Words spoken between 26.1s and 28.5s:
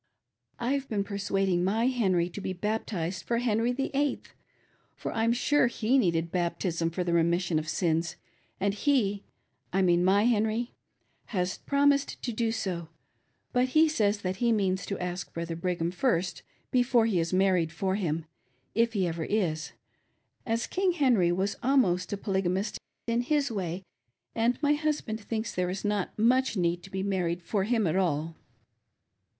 much need to be married for him at all."